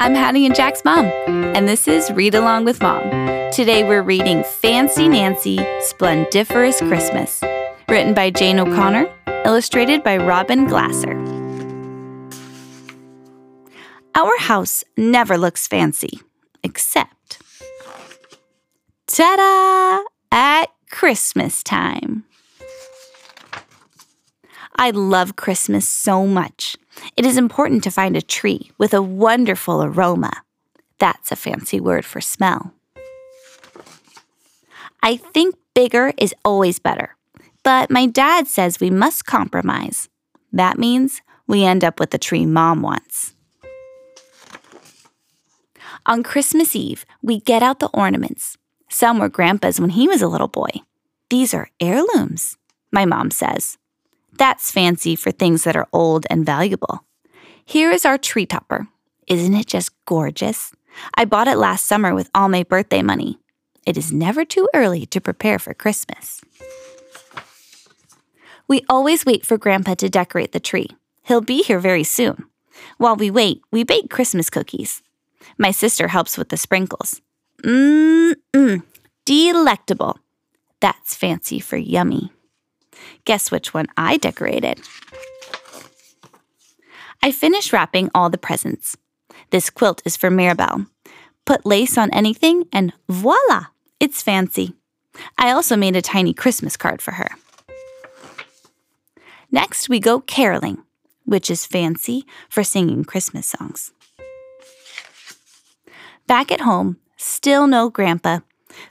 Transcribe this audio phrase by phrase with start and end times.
[0.00, 3.02] I'm Hattie and Jack's mom, and this is Read Along with Mom.
[3.50, 7.42] Today we're reading Fancy Nancy Splendiferous Christmas,
[7.88, 9.12] written by Jane O'Connor,
[9.44, 11.16] illustrated by Robin Glasser.
[14.14, 16.20] Our house never looks fancy,
[16.62, 17.42] except
[19.08, 20.04] ta da!
[20.30, 22.24] At Christmas time.
[24.80, 26.76] I love Christmas so much.
[27.16, 30.30] It is important to find a tree with a wonderful aroma.
[30.98, 32.72] That's a fancy word for smell.
[35.02, 37.16] I think bigger is always better,
[37.64, 40.08] but my dad says we must compromise.
[40.52, 43.34] That means we end up with the tree mom wants.
[46.06, 48.56] On Christmas Eve, we get out the ornaments.
[48.88, 50.70] Some were Grandpa's when he was a little boy.
[51.30, 52.56] These are heirlooms,
[52.92, 53.76] my mom says.
[54.38, 57.04] That's fancy for things that are old and valuable.
[57.64, 58.86] Here is our tree topper.
[59.26, 60.72] Isn't it just gorgeous?
[61.14, 63.40] I bought it last summer with all my birthday money.
[63.84, 66.40] It is never too early to prepare for Christmas.
[68.68, 70.88] We always wait for Grandpa to decorate the tree.
[71.24, 72.44] He'll be here very soon.
[72.96, 75.02] While we wait, we bake Christmas cookies.
[75.58, 77.20] My sister helps with the sprinkles.
[77.64, 78.82] Mmm,
[79.24, 80.18] delectable.
[80.80, 82.32] That's fancy for yummy.
[83.24, 84.80] Guess which one I decorated?
[87.22, 88.96] I finished wrapping all the presents.
[89.50, 90.86] This quilt is for Mirabelle.
[91.44, 93.66] Put lace on anything and voila,
[93.98, 94.74] it's fancy.
[95.36, 97.30] I also made a tiny Christmas card for her.
[99.50, 100.82] Next, we go caroling,
[101.24, 103.92] which is fancy for singing Christmas songs.
[106.26, 108.40] Back at home, still no grandpa,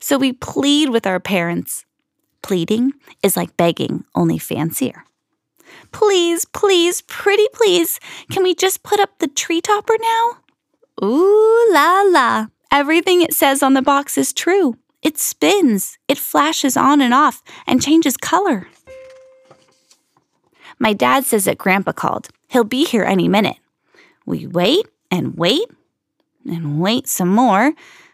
[0.00, 1.84] so we plead with our parents
[2.46, 2.92] Pleading
[3.24, 5.02] is like begging, only fancier.
[5.90, 7.98] Please, please, pretty please,
[8.30, 10.30] can we just put up the tree topper now?
[11.02, 14.76] Ooh la la, everything it says on the box is true.
[15.02, 18.68] It spins, it flashes on and off, and changes color.
[20.78, 22.28] My dad says that Grandpa called.
[22.46, 23.56] He'll be here any minute.
[24.24, 25.66] We wait and wait
[26.48, 27.72] and wait some more.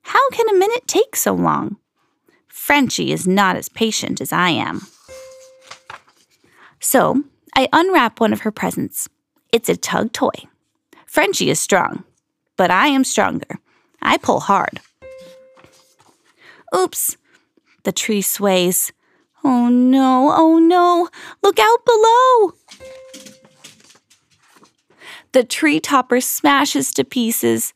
[0.00, 1.76] How can a minute take so long?
[2.54, 4.86] Frenchie is not as patient as I am.
[6.80, 9.08] So I unwrap one of her presents.
[9.52, 10.46] It's a tug toy.
[11.04, 12.04] Frenchie is strong,
[12.56, 13.58] but I am stronger.
[14.00, 14.80] I pull hard.
[16.74, 17.16] Oops,
[17.82, 18.92] the tree sways.
[19.42, 21.08] Oh no, oh no,
[21.42, 22.52] look out below!
[25.32, 27.74] The tree topper smashes to pieces.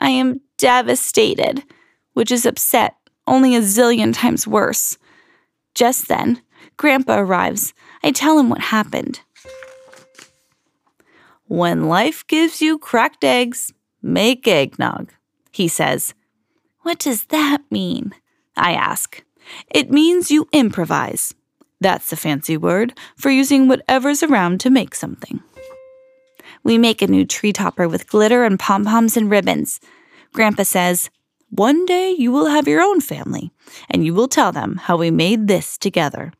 [0.00, 1.62] I am devastated,
[2.12, 4.98] which is upset only a zillion times worse.
[5.74, 6.42] Just then,
[6.76, 7.74] Grandpa arrives.
[8.02, 9.20] I tell him what happened.
[11.46, 13.72] When life gives you cracked eggs,
[14.02, 15.12] make eggnog,
[15.52, 16.14] he says.
[16.80, 18.12] What does that mean?
[18.56, 19.22] I ask.
[19.70, 21.34] It means you improvise.
[21.80, 25.40] That's a fancy word for using whatever's around to make something.
[26.64, 29.78] We make a new tree topper with glitter and pom poms and ribbons.
[30.32, 31.10] Grandpa says,
[31.50, 33.50] one day you will have your own family,
[33.88, 36.32] and you will tell them how we made this together.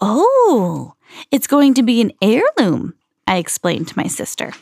[0.00, 0.94] Oh,
[1.30, 2.94] it's going to be an heirloom,
[3.26, 4.52] I explained to my sister.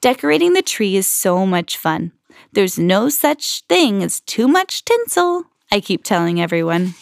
[0.00, 2.12] Decorating the tree is so much fun.
[2.52, 6.94] There's no such thing as too much tinsel, I keep telling everyone.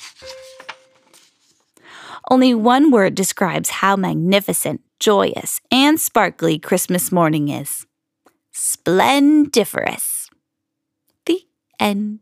[2.31, 7.87] Only one word describes how magnificent, joyous, and sparkly Christmas morning is
[8.53, 10.22] splendiferous
[11.83, 12.21] end.